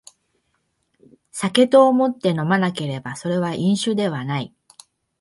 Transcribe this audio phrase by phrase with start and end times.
[1.31, 4.51] 酒と思って飲まなければそれは飲酒ではない